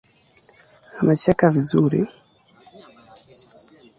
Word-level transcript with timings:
Anacheka 0.99 1.45
vizuri 1.55 1.99